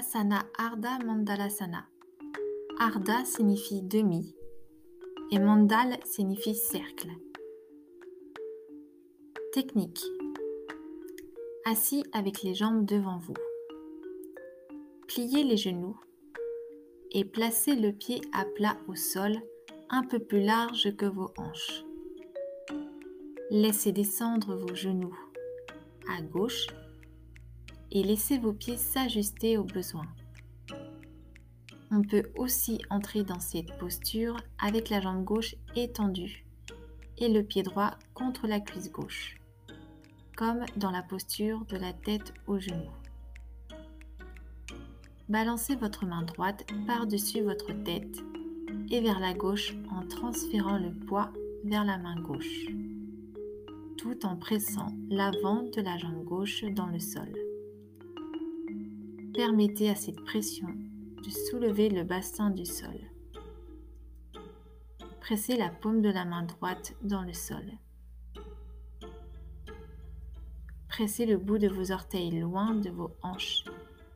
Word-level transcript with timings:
Asana 0.00 0.46
Mandalasana. 1.04 1.86
Ardha 2.78 3.22
signifie 3.26 3.82
demi 3.82 4.34
et 5.30 5.38
mandal 5.38 5.98
signifie 6.04 6.54
cercle. 6.54 7.10
Technique. 9.52 10.02
Assis 11.66 12.02
avec 12.14 12.42
les 12.42 12.54
jambes 12.54 12.86
devant 12.86 13.18
vous. 13.18 13.34
Pliez 15.06 15.44
les 15.44 15.58
genoux 15.58 16.00
et 17.12 17.26
placez 17.26 17.74
le 17.74 17.92
pied 17.92 18.22
à 18.32 18.46
plat 18.46 18.78
au 18.88 18.94
sol 18.94 19.36
un 19.90 20.02
peu 20.02 20.18
plus 20.18 20.42
large 20.42 20.96
que 20.96 21.04
vos 21.04 21.30
hanches. 21.36 21.84
Laissez 23.50 23.92
descendre 23.92 24.56
vos 24.56 24.74
genoux 24.74 25.18
à 26.08 26.22
gauche 26.22 26.68
et 27.90 28.02
laissez 28.02 28.38
vos 28.38 28.52
pieds 28.52 28.76
s'ajuster 28.76 29.58
au 29.58 29.64
besoin. 29.64 30.06
On 31.90 32.02
peut 32.02 32.30
aussi 32.36 32.80
entrer 32.88 33.24
dans 33.24 33.40
cette 33.40 33.76
posture 33.78 34.36
avec 34.60 34.90
la 34.90 35.00
jambe 35.00 35.24
gauche 35.24 35.56
étendue 35.74 36.46
et 37.18 37.28
le 37.28 37.42
pied 37.42 37.62
droit 37.62 37.96
contre 38.14 38.46
la 38.46 38.60
cuisse 38.60 38.92
gauche, 38.92 39.40
comme 40.36 40.64
dans 40.76 40.92
la 40.92 41.02
posture 41.02 41.64
de 41.66 41.76
la 41.76 41.92
tête 41.92 42.32
au 42.46 42.60
genou. 42.60 42.90
Balancez 45.28 45.74
votre 45.76 46.06
main 46.06 46.22
droite 46.22 46.64
par-dessus 46.86 47.42
votre 47.42 47.72
tête 47.84 48.18
et 48.90 49.00
vers 49.00 49.20
la 49.20 49.34
gauche 49.34 49.74
en 49.90 50.06
transférant 50.06 50.78
le 50.78 50.92
poids 50.92 51.32
vers 51.64 51.84
la 51.84 51.98
main 51.98 52.20
gauche, 52.20 52.66
tout 53.96 54.24
en 54.24 54.36
pressant 54.36 54.88
l'avant 55.08 55.62
de 55.62 55.80
la 55.82 55.98
jambe 55.98 56.24
gauche 56.24 56.64
dans 56.64 56.86
le 56.86 56.98
sol. 56.98 57.32
Permettez 59.34 59.88
à 59.88 59.94
cette 59.94 60.24
pression 60.24 60.66
de 60.66 61.30
soulever 61.30 61.88
le 61.88 62.02
bassin 62.02 62.50
du 62.50 62.66
sol. 62.66 62.98
Pressez 65.20 65.56
la 65.56 65.68
paume 65.68 66.02
de 66.02 66.08
la 66.08 66.24
main 66.24 66.42
droite 66.42 66.94
dans 67.02 67.22
le 67.22 67.32
sol. 67.32 67.64
Pressez 70.88 71.26
le 71.26 71.36
bout 71.36 71.58
de 71.58 71.68
vos 71.68 71.92
orteils 71.92 72.40
loin 72.40 72.74
de 72.74 72.90
vos 72.90 73.14
hanches 73.22 73.64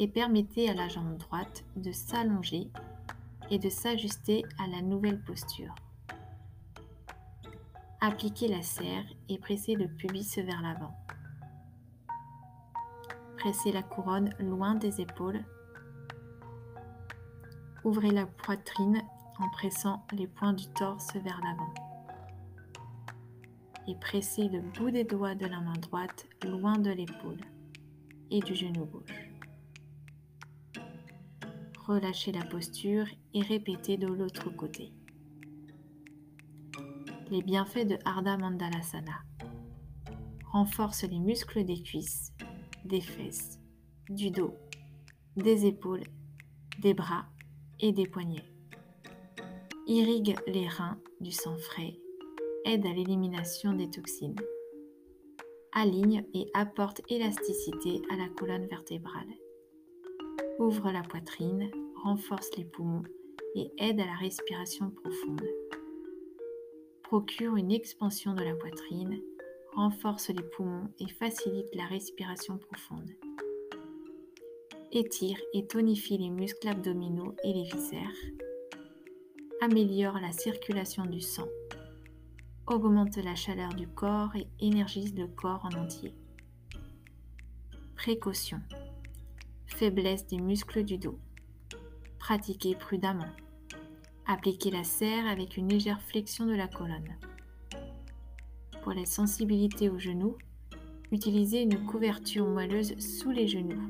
et 0.00 0.08
permettez 0.08 0.68
à 0.68 0.74
la 0.74 0.88
jambe 0.88 1.16
droite 1.16 1.64
de 1.76 1.92
s'allonger 1.92 2.68
et 3.50 3.58
de 3.58 3.68
s'ajuster 3.68 4.44
à 4.58 4.66
la 4.66 4.82
nouvelle 4.82 5.22
posture. 5.22 5.74
Appliquez 8.00 8.48
la 8.48 8.62
serre 8.62 9.04
et 9.28 9.38
pressez 9.38 9.74
le 9.74 9.86
pubis 9.86 10.36
vers 10.38 10.62
l'avant. 10.62 11.05
Pressez 13.46 13.70
la 13.70 13.84
couronne 13.84 14.34
loin 14.40 14.74
des 14.74 15.00
épaules. 15.00 15.44
Ouvrez 17.84 18.10
la 18.10 18.26
poitrine 18.26 19.00
en 19.38 19.48
pressant 19.50 20.04
les 20.10 20.26
points 20.26 20.52
du 20.52 20.66
torse 20.66 21.14
vers 21.14 21.40
l'avant. 21.44 21.72
Et 23.86 23.94
pressez 24.00 24.48
le 24.48 24.62
bout 24.62 24.90
des 24.90 25.04
doigts 25.04 25.36
de 25.36 25.46
la 25.46 25.60
main 25.60 25.74
droite 25.74 26.26
loin 26.44 26.76
de 26.76 26.90
l'épaule 26.90 27.38
et 28.32 28.40
du 28.40 28.56
genou 28.56 28.84
gauche. 28.84 29.30
Relâchez 31.86 32.32
la 32.32 32.44
posture 32.44 33.06
et 33.32 33.42
répétez 33.42 33.96
de 33.96 34.08
l'autre 34.08 34.50
côté. 34.50 34.92
Les 37.30 37.42
bienfaits 37.42 37.86
de 37.86 37.96
Ardha 38.04 38.38
Mandalasana 38.38 39.22
renforcent 40.50 41.04
les 41.04 41.20
muscles 41.20 41.64
des 41.64 41.80
cuisses, 41.80 42.32
des 42.86 43.00
fesses, 43.00 43.58
du 44.08 44.30
dos, 44.30 44.54
des 45.36 45.66
épaules, 45.66 46.04
des 46.80 46.94
bras 46.94 47.26
et 47.80 47.92
des 47.92 48.06
poignets. 48.06 48.44
Irrigue 49.86 50.36
les 50.46 50.68
reins 50.68 50.98
du 51.20 51.30
sang 51.30 51.56
frais, 51.56 51.98
aide 52.64 52.86
à 52.86 52.92
l'élimination 52.92 53.72
des 53.72 53.90
toxines. 53.90 54.40
Aligne 55.72 56.24
et 56.34 56.46
apporte 56.54 57.02
élasticité 57.10 58.02
à 58.10 58.16
la 58.16 58.28
colonne 58.28 58.66
vertébrale 58.66 59.28
ouvre 60.58 60.90
la 60.90 61.02
poitrine, 61.02 61.70
renforce 62.02 62.50
les 62.56 62.64
poumons 62.64 63.02
et 63.54 63.70
aide 63.78 64.00
à 64.00 64.06
la 64.06 64.14
respiration 64.14 64.90
profonde. 64.90 65.46
Procure 67.02 67.56
une 67.56 67.72
expansion 67.72 68.34
de 68.34 68.42
la 68.42 68.54
poitrine, 68.54 69.20
renforce 69.76 70.30
les 70.30 70.42
poumons 70.42 70.88
et 70.98 71.08
facilite 71.08 71.74
la 71.74 71.84
respiration 71.84 72.56
profonde. 72.56 73.10
Étire 74.90 75.38
et 75.52 75.66
tonifie 75.66 76.16
les 76.16 76.30
muscles 76.30 76.68
abdominaux 76.68 77.34
et 77.44 77.52
les 77.52 77.64
viscères. 77.64 78.16
Améliore 79.60 80.18
la 80.18 80.32
circulation 80.32 81.04
du 81.04 81.20
sang. 81.20 81.48
Augmente 82.66 83.18
la 83.18 83.34
chaleur 83.34 83.74
du 83.74 83.86
corps 83.86 84.34
et 84.34 84.48
énergise 84.60 85.14
le 85.14 85.26
corps 85.26 85.64
en 85.70 85.78
entier. 85.78 86.14
Précaution 87.94 88.60
faiblesse 89.66 90.26
des 90.26 90.38
muscles 90.38 90.84
du 90.84 90.96
dos. 90.96 91.18
Pratiquez 92.18 92.74
prudemment. 92.74 93.30
Appliquez 94.26 94.70
la 94.70 94.84
serre 94.84 95.26
avec 95.26 95.58
une 95.58 95.68
légère 95.68 96.00
flexion 96.00 96.46
de 96.46 96.54
la 96.54 96.66
colonne. 96.66 97.14
Pour 98.86 98.94
la 98.94 99.04
sensibilité 99.04 99.90
aux 99.90 99.98
genoux, 99.98 100.36
utilisez 101.10 101.60
une 101.60 101.86
couverture 101.86 102.46
moelleuse 102.46 102.96
sous 103.00 103.32
les 103.32 103.48
genoux 103.48 103.82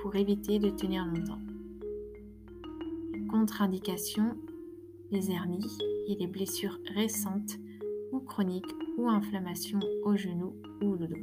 pour 0.00 0.14
éviter 0.14 0.60
de 0.60 0.70
tenir 0.70 1.04
longtemps. 1.04 1.40
Contre-indication, 3.28 4.36
les 5.10 5.32
hernies 5.32 5.76
et 6.06 6.14
les 6.14 6.28
blessures 6.28 6.78
récentes 6.94 7.56
ou 8.12 8.20
chroniques 8.20 8.72
ou 8.98 9.08
inflammations 9.08 9.80
au 10.04 10.16
genou 10.16 10.54
ou 10.80 10.92
au 10.92 10.96
dos. 10.96 11.16